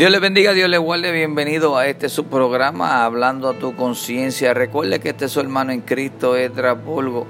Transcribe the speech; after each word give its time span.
Dios 0.00 0.10
le 0.10 0.18
bendiga, 0.18 0.54
Dios 0.54 0.70
le 0.70 0.78
guarde. 0.78 1.12
Bienvenido 1.12 1.76
a 1.76 1.86
este 1.86 2.08
su 2.08 2.24
programa, 2.24 3.04
Hablando 3.04 3.50
a 3.50 3.58
tu 3.58 3.76
conciencia. 3.76 4.54
Recuerde 4.54 4.98
que 4.98 5.10
este 5.10 5.26
es 5.26 5.32
su 5.32 5.40
hermano 5.40 5.72
en 5.72 5.82
Cristo, 5.82 6.38
Edra 6.38 6.72
Bulgo. 6.72 7.26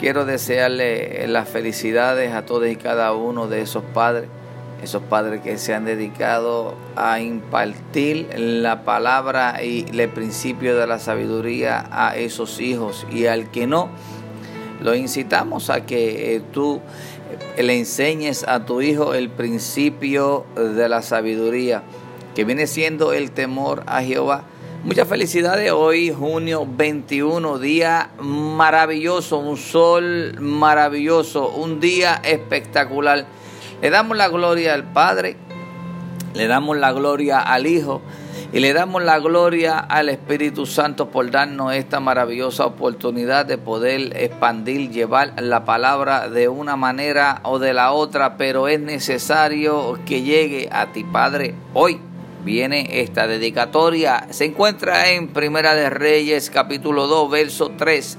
Quiero 0.00 0.24
desearle 0.24 1.28
las 1.28 1.46
felicidades 1.46 2.32
a 2.32 2.46
todos 2.46 2.66
y 2.68 2.76
cada 2.76 3.12
uno 3.12 3.46
de 3.46 3.60
esos 3.60 3.84
padres, 3.92 4.30
esos 4.82 5.02
padres 5.02 5.42
que 5.42 5.58
se 5.58 5.74
han 5.74 5.84
dedicado 5.84 6.74
a 6.96 7.20
impartir 7.20 8.30
la 8.34 8.84
palabra 8.84 9.62
y 9.62 9.84
el 9.92 10.08
principio 10.08 10.78
de 10.78 10.86
la 10.86 10.98
sabiduría 10.98 11.88
a 11.90 12.16
esos 12.16 12.58
hijos. 12.58 13.06
Y 13.12 13.26
al 13.26 13.50
que 13.50 13.66
no, 13.66 13.90
lo 14.80 14.94
incitamos 14.94 15.68
a 15.68 15.84
que 15.84 16.36
eh, 16.36 16.42
tú 16.52 16.80
le 17.56 17.78
enseñes 17.78 18.44
a 18.46 18.64
tu 18.64 18.80
hijo 18.80 19.14
el 19.14 19.30
principio 19.30 20.46
de 20.56 20.88
la 20.88 21.02
sabiduría, 21.02 21.82
que 22.34 22.44
viene 22.44 22.66
siendo 22.66 23.12
el 23.12 23.32
temor 23.32 23.82
a 23.86 24.02
Jehová. 24.02 24.44
Muchas 24.84 25.08
felicidades 25.08 25.72
hoy, 25.72 26.12
junio 26.12 26.66
21, 26.68 27.58
día 27.58 28.10
maravilloso, 28.20 29.38
un 29.38 29.56
sol 29.56 30.36
maravilloso, 30.40 31.48
un 31.48 31.80
día 31.80 32.20
espectacular. 32.24 33.26
Le 33.82 33.90
damos 33.90 34.16
la 34.16 34.28
gloria 34.28 34.74
al 34.74 34.84
Padre, 34.92 35.36
le 36.34 36.46
damos 36.46 36.76
la 36.76 36.92
gloria 36.92 37.40
al 37.40 37.66
Hijo 37.66 38.02
y 38.50 38.60
le 38.60 38.72
damos 38.72 39.02
la 39.02 39.18
gloria 39.18 39.78
al 39.78 40.08
Espíritu 40.08 40.64
Santo 40.64 41.10
por 41.10 41.30
darnos 41.30 41.74
esta 41.74 42.00
maravillosa 42.00 42.64
oportunidad 42.64 43.44
de 43.44 43.58
poder 43.58 44.16
expandir, 44.16 44.90
llevar 44.90 45.34
la 45.42 45.66
palabra 45.66 46.30
de 46.30 46.48
una 46.48 46.74
manera 46.74 47.40
o 47.42 47.58
de 47.58 47.74
la 47.74 47.92
otra, 47.92 48.38
pero 48.38 48.66
es 48.68 48.80
necesario 48.80 49.98
que 50.06 50.22
llegue 50.22 50.68
a 50.72 50.92
ti, 50.92 51.04
Padre, 51.04 51.54
hoy. 51.74 52.00
Viene 52.44 53.02
esta 53.02 53.26
dedicatoria, 53.26 54.28
se 54.30 54.46
encuentra 54.46 55.10
en 55.10 55.28
Primera 55.28 55.74
de 55.74 55.90
Reyes 55.90 56.48
capítulo 56.48 57.06
2, 57.06 57.30
verso 57.30 57.72
3. 57.76 58.16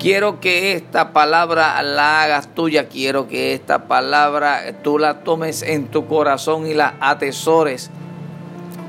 Quiero 0.00 0.40
que 0.40 0.72
esta 0.72 1.12
palabra 1.12 1.80
la 1.82 2.22
hagas 2.22 2.52
tuya, 2.54 2.88
quiero 2.88 3.28
que 3.28 3.52
esta 3.52 3.86
palabra 3.86 4.62
tú 4.82 4.98
la 4.98 5.20
tomes 5.20 5.62
en 5.62 5.86
tu 5.86 6.06
corazón 6.06 6.66
y 6.66 6.74
la 6.74 6.96
atesores 7.00 7.90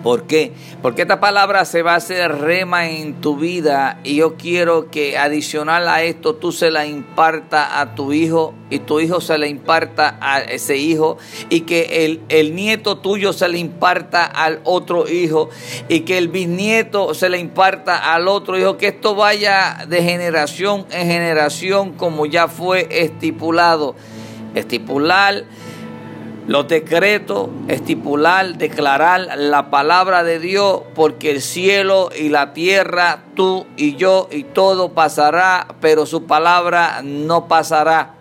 ¿Por 0.04 0.28
qué? 0.28 0.54
Porque 0.82 1.02
esta 1.02 1.20
palabra 1.20 1.66
se 1.66 1.82
va 1.82 1.94
a 1.94 1.98
hacer 1.98 2.40
rema 2.40 2.90
en 2.90 3.20
tu 3.20 3.36
vida 3.36 4.00
y 4.04 4.16
yo 4.16 4.36
quiero 4.36 4.90
que 4.90 5.18
adicional 5.18 5.90
a 5.90 6.04
esto 6.04 6.36
tú 6.36 6.52
se 6.52 6.72
la 6.72 6.86
imparta 6.86 7.82
a 7.82 7.96
tu 7.96 8.14
hijo 8.14 8.54
y 8.70 8.80
tu 8.80 9.00
hijo 9.00 9.20
se 9.20 9.38
la 9.38 9.48
imparta 9.48 10.18
a 10.22 10.40
ese 10.40 10.78
hijo 10.78 11.18
y 11.50 11.62
que 11.62 12.06
el, 12.06 12.22
el 12.30 12.56
nieto 12.56 13.00
tuyo 13.00 13.34
se 13.34 13.50
le 13.50 13.60
imparta 13.60 14.24
al 14.24 14.62
otro 14.64 15.10
hijo 15.10 15.50
y 15.90 16.02
que 16.02 16.18
el 16.18 16.30
bisnieto 16.30 17.14
se 17.14 17.30
le 17.30 17.40
imparta 17.40 18.14
al 18.14 18.28
otro 18.28 18.58
hijo, 18.58 18.78
que 18.78 18.88
esto 18.88 19.16
vaya 19.16 19.86
de 19.88 20.02
generación 20.02 20.86
en 20.92 21.08
generación 21.08 21.94
como 21.94 22.26
ya 22.26 22.48
fue 22.48 22.88
estipulado. 22.90 23.96
Estipular 24.56 25.46
los 26.50 26.68
decretos, 26.68 27.48
estipular, 27.68 28.58
declarar 28.58 29.38
la 29.38 29.70
palabra 29.70 30.24
de 30.24 30.40
Dios, 30.40 30.82
porque 30.96 31.30
el 31.30 31.44
cielo 31.44 32.10
y 32.18 32.30
la 32.30 32.54
tierra, 32.54 33.20
tú 33.36 33.68
y 33.78 33.98
yo 33.98 34.28
y 34.32 34.46
todo 34.46 34.94
pasará, 34.94 35.68
pero 35.80 36.08
su 36.08 36.26
palabra 36.26 37.02
no 37.04 37.48
pasará. 37.48 38.16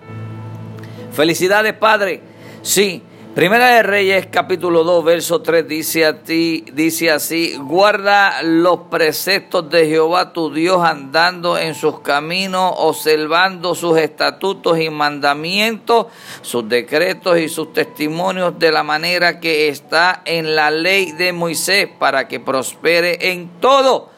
Felicidades, 1.10 1.72
Padre. 1.72 2.20
Sí, 2.60 3.02
Primera 3.38 3.68
de 3.68 3.84
Reyes 3.84 4.26
capítulo 4.26 4.82
2 4.82 5.04
verso 5.04 5.42
3 5.42 5.68
dice 5.68 6.04
a 6.04 6.24
ti, 6.24 6.64
dice 6.72 7.12
así, 7.12 7.54
guarda 7.56 8.42
los 8.42 8.80
preceptos 8.90 9.70
de 9.70 9.86
Jehová 9.86 10.32
tu 10.32 10.52
Dios 10.52 10.84
andando 10.84 11.56
en 11.56 11.76
sus 11.76 12.00
caminos, 12.00 12.74
observando 12.76 13.76
sus 13.76 13.96
estatutos 13.96 14.80
y 14.80 14.90
mandamientos, 14.90 16.06
sus 16.42 16.68
decretos 16.68 17.38
y 17.38 17.48
sus 17.48 17.72
testimonios 17.72 18.58
de 18.58 18.72
la 18.72 18.82
manera 18.82 19.38
que 19.38 19.68
está 19.68 20.20
en 20.24 20.56
la 20.56 20.72
ley 20.72 21.12
de 21.12 21.32
Moisés 21.32 21.88
para 21.96 22.26
que 22.26 22.40
prospere 22.40 23.30
en 23.30 23.60
todo 23.60 24.10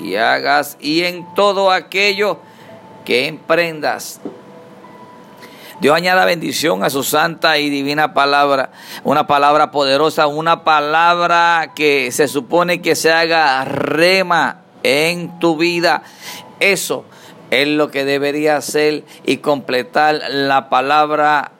y 0.00 0.14
hagas 0.14 0.78
y 0.80 1.04
en 1.04 1.26
todo 1.34 1.70
aquello 1.70 2.38
que 3.04 3.26
emprendas 3.26 4.18
Dios 5.82 5.96
añada 5.96 6.24
bendición 6.24 6.84
a 6.84 6.90
su 6.90 7.02
santa 7.02 7.58
y 7.58 7.68
divina 7.68 8.14
palabra, 8.14 8.70
una 9.02 9.26
palabra 9.26 9.72
poderosa, 9.72 10.28
una 10.28 10.62
palabra 10.62 11.72
que 11.74 12.12
se 12.12 12.28
supone 12.28 12.80
que 12.80 12.94
se 12.94 13.10
haga 13.10 13.64
rema 13.64 14.60
en 14.84 15.40
tu 15.40 15.56
vida. 15.56 16.04
Eso 16.60 17.04
es 17.50 17.66
lo 17.66 17.90
que 17.90 18.04
debería 18.04 18.58
hacer 18.58 19.02
y 19.26 19.38
completar 19.38 20.22
la 20.30 20.68
palabra 20.68 21.50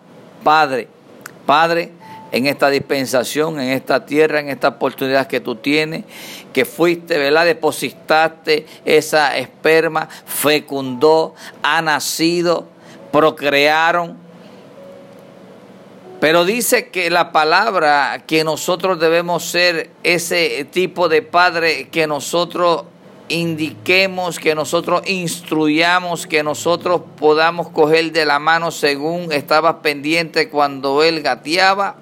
Padre. 0.44 0.86
Padre, 1.44 1.90
en 2.30 2.46
esta 2.46 2.70
dispensación, 2.70 3.58
en 3.58 3.70
esta 3.70 4.06
tierra, 4.06 4.38
en 4.38 4.50
esta 4.50 4.68
oportunidad 4.68 5.26
que 5.26 5.40
tú 5.40 5.56
tienes, 5.56 6.04
que 6.52 6.64
fuiste, 6.64 7.18
¿verdad? 7.18 7.44
Depositaste 7.44 8.66
esa 8.84 9.36
esperma, 9.36 10.08
fecundó, 10.26 11.34
ha 11.64 11.82
nacido, 11.82 12.68
procrearon. 13.12 14.16
Pero 16.20 16.44
dice 16.44 16.88
que 16.88 17.10
la 17.10 17.32
palabra 17.32 18.24
que 18.26 18.44
nosotros 18.44 18.98
debemos 18.98 19.44
ser 19.44 19.90
ese 20.02 20.66
tipo 20.70 21.08
de 21.08 21.20
padre 21.22 21.88
que 21.88 22.06
nosotros 22.06 22.84
indiquemos, 23.28 24.38
que 24.38 24.54
nosotros 24.54 25.02
instruyamos, 25.06 26.26
que 26.26 26.42
nosotros 26.42 27.02
podamos 27.16 27.70
coger 27.70 28.12
de 28.12 28.24
la 28.24 28.38
mano 28.38 28.70
según 28.70 29.32
estabas 29.32 29.76
pendiente 29.82 30.48
cuando 30.48 31.02
él 31.02 31.22
gateaba. 31.22 31.96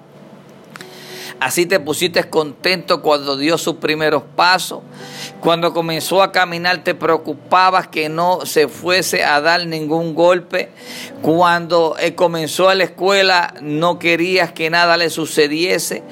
Así 1.41 1.65
te 1.65 1.79
pusiste 1.79 2.23
contento 2.29 3.01
cuando 3.01 3.35
dio 3.35 3.57
sus 3.57 3.77
primeros 3.77 4.21
pasos. 4.35 4.81
Cuando 5.39 5.73
comenzó 5.73 6.21
a 6.21 6.31
caminar 6.31 6.83
te 6.83 6.93
preocupabas 6.93 7.87
que 7.87 8.09
no 8.09 8.45
se 8.45 8.67
fuese 8.67 9.23
a 9.23 9.41
dar 9.41 9.65
ningún 9.65 10.13
golpe. 10.13 10.69
Cuando 11.23 11.95
eh, 11.99 12.13
comenzó 12.13 12.69
a 12.69 12.75
la 12.75 12.83
escuela 12.83 13.55
no 13.59 13.97
querías 13.97 14.51
que 14.51 14.69
nada 14.69 14.97
le 14.97 15.09
sucediese. 15.09 16.03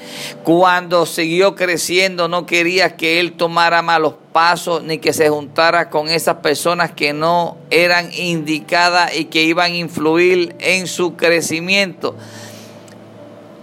Cuando 0.42 1.06
siguió 1.06 1.54
creciendo 1.54 2.26
no 2.26 2.44
querías 2.44 2.94
que 2.94 3.20
él 3.20 3.34
tomara 3.34 3.82
malos 3.82 4.14
pasos 4.32 4.82
ni 4.82 4.98
que 4.98 5.12
se 5.12 5.28
juntara 5.28 5.90
con 5.90 6.08
esas 6.08 6.38
personas 6.38 6.90
que 6.90 7.12
no 7.12 7.56
eran 7.70 8.12
indicadas 8.14 9.16
y 9.16 9.26
que 9.26 9.44
iban 9.44 9.70
a 9.70 9.76
influir 9.76 10.56
en 10.58 10.88
su 10.88 11.14
crecimiento. 11.14 12.16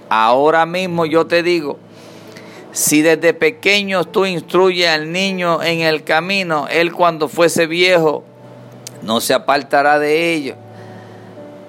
Ahora 0.10 0.66
mismo 0.66 1.06
yo 1.06 1.28
te 1.28 1.44
digo, 1.44 1.78
si 2.72 3.02
desde 3.02 3.34
pequeño 3.34 4.06
tú 4.06 4.26
instruyes 4.26 4.88
al 4.90 5.12
niño 5.12 5.64
en 5.64 5.82
el 5.82 6.04
camino, 6.04 6.68
él 6.70 6.94
cuando 6.94 7.28
fuese 7.28 7.66
viejo 7.66 8.24
no 9.02 9.20
se 9.20 9.34
apartará 9.34 10.00
de 10.00 10.34
ello. 10.34 10.56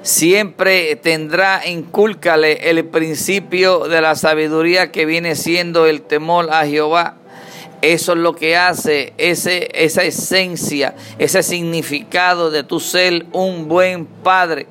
Siempre 0.03 0.97
tendrá, 0.97 1.67
incúlcale 1.67 2.71
el 2.71 2.85
principio 2.85 3.89
de 3.89 4.01
la 4.01 4.15
sabiduría 4.15 4.93
que 4.93 5.05
viene 5.07 5.35
siendo 5.35 5.87
el 5.87 6.03
temor 6.03 6.49
a 6.53 6.67
Jehová. 6.67 7.17
Eso 7.83 8.13
es 8.13 8.19
lo 8.19 8.35
que 8.35 8.57
hace 8.57 9.13
ese, 9.19 9.69
esa 9.73 10.03
esencia, 10.03 10.95
ese 11.19 11.43
significado 11.43 12.51
de 12.51 12.65
tu 12.65 12.81
ser 12.81 13.27
un 13.33 13.69
buen 13.69 14.07
padre. 14.07 14.67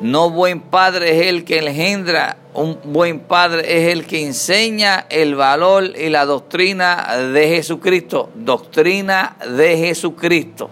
No 0.00 0.30
buen 0.30 0.60
padre 0.60 1.20
es 1.20 1.26
el 1.26 1.44
que 1.44 1.58
engendra 1.58 2.36
un 2.52 2.78
buen 2.84 3.20
padre 3.20 3.62
es 3.64 3.92
el 3.92 4.06
que 4.06 4.24
enseña 4.24 5.06
el 5.08 5.36
valor 5.36 5.84
y 5.96 6.08
la 6.08 6.26
doctrina 6.26 7.16
de 7.32 7.48
Jesucristo. 7.48 8.30
Doctrina 8.34 9.36
de 9.48 9.76
Jesucristo. 9.76 10.68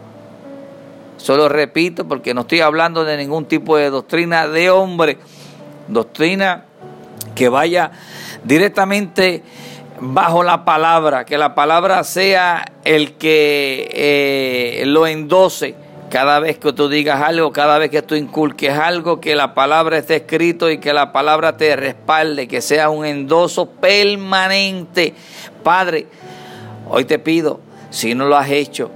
Solo 1.18 1.48
repito 1.48 2.06
porque 2.06 2.34
no 2.34 2.42
estoy 2.42 2.60
hablando 2.60 3.04
de 3.04 3.16
ningún 3.16 3.44
tipo 3.44 3.76
de 3.76 3.90
doctrina 3.90 4.48
de 4.48 4.70
hombre. 4.70 5.18
Doctrina 5.86 6.64
que 7.34 7.48
vaya 7.48 7.92
directamente 8.42 9.42
bajo 10.00 10.42
la 10.42 10.64
palabra, 10.64 11.24
que 11.24 11.38
la 11.38 11.54
palabra 11.54 12.02
sea 12.02 12.64
el 12.84 13.14
que 13.14 13.88
eh, 13.92 14.82
lo 14.86 15.06
endose 15.06 15.74
cada 16.10 16.40
vez 16.40 16.58
que 16.58 16.72
tú 16.72 16.88
digas 16.88 17.20
algo, 17.22 17.52
cada 17.52 17.78
vez 17.78 17.90
que 17.90 18.02
tú 18.02 18.14
inculques 18.14 18.76
algo, 18.76 19.20
que 19.20 19.36
la 19.36 19.54
palabra 19.54 19.98
esté 19.98 20.16
escrito 20.16 20.70
y 20.70 20.78
que 20.78 20.92
la 20.92 21.12
palabra 21.12 21.56
te 21.56 21.74
respalde, 21.76 22.48
que 22.48 22.60
sea 22.60 22.90
un 22.90 23.04
endoso 23.04 23.66
permanente. 23.66 25.14
Padre, 25.62 26.06
hoy 26.88 27.04
te 27.04 27.18
pido, 27.18 27.60
si 27.90 28.14
no 28.14 28.26
lo 28.26 28.36
has 28.36 28.50
hecho, 28.50 28.90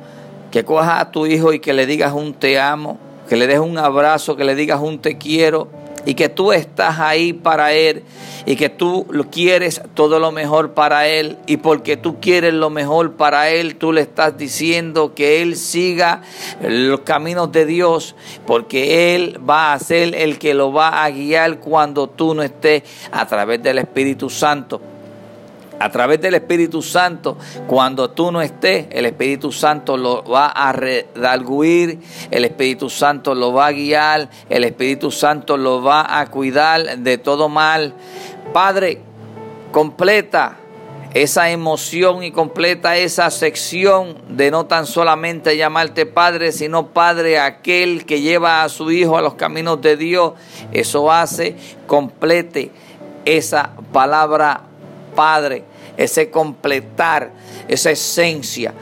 que 0.50 0.64
cojas 0.64 1.00
a 1.00 1.11
tu 1.11 1.26
hijo 1.26 1.53
y 1.53 1.61
que 1.61 1.73
le 1.73 1.87
digas 1.87 2.12
un 2.12 2.35
te 2.35 2.59
amo, 2.59 2.99
que 3.29 3.37
le 3.37 3.47
des 3.47 3.59
un 3.59 3.79
abrazo, 3.79 4.37
que 4.37 4.44
le 4.44 4.55
digas 4.55 4.81
un 4.81 4.99
te 4.99 5.19
quiero, 5.19 5.69
y 6.04 6.14
que 6.14 6.28
tú 6.28 6.52
estás 6.52 6.99
ahí 6.99 7.32
para 7.32 7.72
Él 7.72 8.02
y 8.46 8.56
que 8.56 8.69
tú 8.69 9.06
quieres 9.31 9.82
todo 9.94 10.19
lo 10.19 10.32
mejor 10.32 10.72
para 10.75 11.06
Él. 11.06 11.38
Y 11.46 11.58
porque 11.58 11.96
tú 11.96 12.20
quieres 12.20 12.54
lo 12.54 12.70
mejor 12.70 13.12
para 13.12 13.50
Él, 13.50 13.76
tú 13.76 13.93
le 13.93 14.02
estás 14.02 14.37
diciendo 14.37 15.14
que 15.14 15.43
Él 15.43 15.56
siga 15.56 16.22
los 16.62 17.00
caminos 17.00 17.52
de 17.52 17.66
Dios 17.66 18.14
porque 18.46 19.14
Él 19.14 19.38
va 19.49 19.72
a 19.72 19.78
ser 19.78 20.14
el 20.14 20.38
que 20.38 20.54
lo 20.54 20.72
va 20.72 21.04
a 21.04 21.10
guiar 21.10 21.58
cuando 21.58 22.08
tú 22.08 22.34
no 22.34 22.43
estés 22.43 22.82
a 23.10 23.26
través 23.26 23.62
del 23.62 23.78
Espíritu 23.78 24.28
Santo 24.28 24.92
a 25.82 25.90
través 25.90 26.20
del 26.20 26.34
Espíritu 26.34 26.81
Santo, 26.81 27.37
cuando 27.67 28.11
tú 28.11 28.31
no 28.31 28.40
estés, 28.40 28.87
el 28.93 29.05
Espíritu 29.05 29.50
Santo 29.50 29.96
lo 29.96 30.23
va 30.23 30.46
a 30.46 30.70
redarguir, 30.70 31.99
el 32.31 32.44
Espíritu 32.44 32.88
Santo 32.88 33.34
lo 33.34 33.52
va 33.52 33.67
a 33.67 33.73
guiar, 33.73 34.31
el 34.49 34.62
Espíritu 34.62 35.11
Santo 35.11 35.56
lo 35.56 35.82
va 35.82 36.20
a 36.20 36.31
cuidar 36.31 36.99
de 36.99 37.19
todo 37.19 37.49
mal. 37.49 37.94
Padre, 38.52 39.00
completa 39.73 40.58
esa 41.14 41.50
emoción 41.50 42.23
y 42.23 42.31
completa 42.31 42.96
esa 42.96 43.28
sección 43.32 44.17
de 44.28 44.52
no 44.52 44.67
tan 44.67 44.87
solamente 44.87 45.56
llamarte 45.56 46.06
Padre, 46.06 46.52
sino 46.52 46.90
Padre 46.90 47.40
aquel 47.40 48.06
que 48.06 48.20
lleva 48.20 48.62
a 48.62 48.69
su 48.69 48.93
Hijo 48.93 49.19
a 49.19 49.23
los 49.23 49.35
caminos 49.35 49.82
de 49.82 49.96
Dios. 49.96 50.35
Eso 50.70 51.11
hace, 51.11 51.56
complete 51.88 52.70
esa 53.25 53.73
palabra 53.93 54.62
Padre 55.17 55.72
ese 55.96 56.31
completar, 56.31 57.32
esa 57.69 57.90
esencia. 57.90 58.75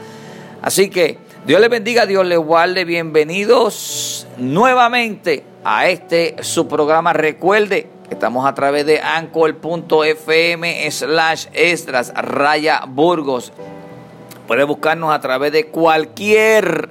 Así 0.61 0.89
que 0.89 1.17
Dios 1.45 1.59
le 1.59 1.69
bendiga, 1.69 2.05
Dios 2.05 2.25
le 2.25 2.37
guarde. 2.37 2.85
Bienvenidos 2.85 4.27
nuevamente 4.37 5.43
a 5.63 5.87
este 5.87 6.35
su 6.41 6.67
programa. 6.67 7.13
Recuerde 7.13 7.87
que 8.07 8.13
estamos 8.13 8.45
a 8.45 8.53
través 8.53 8.85
de 8.85 8.99
anchor.fm 8.99 10.91
slash 10.91 11.47
extras 11.53 12.13
raya 12.15 12.83
burgos. 12.87 13.51
Puede 14.47 14.63
buscarnos 14.65 15.13
a 15.13 15.19
través 15.19 15.51
de 15.51 15.65
cualquier 15.67 16.89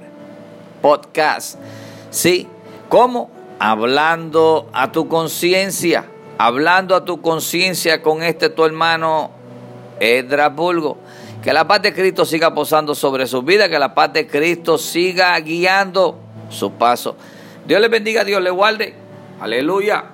podcast. 0.81 1.57
¿Sí? 2.09 2.47
¿Cómo? 2.89 3.29
Hablando 3.59 4.69
a 4.73 4.91
tu 4.91 5.07
conciencia. 5.07 6.05
Hablando 6.37 6.95
a 6.95 7.05
tu 7.05 7.21
conciencia 7.21 8.01
con 8.01 8.21
este 8.21 8.49
tu 8.49 8.65
hermano 8.65 9.31
Edrasburgo. 10.01 10.97
Que 11.43 11.53
la 11.53 11.67
paz 11.67 11.81
de 11.81 11.93
Cristo 11.93 12.25
siga 12.25 12.53
posando 12.53 12.93
sobre 12.93 13.25
su 13.27 13.41
vida, 13.41 13.69
que 13.69 13.79
la 13.79 13.95
paz 13.95 14.11
de 14.13 14.27
Cristo 14.27 14.77
siga 14.77 15.39
guiando 15.39 16.19
su 16.49 16.73
paso. 16.73 17.15
Dios 17.65 17.79
le 17.79 17.87
bendiga, 17.87 18.23
Dios 18.23 18.41
le 18.41 18.49
guarde. 18.49 18.93
Aleluya. 19.39 20.10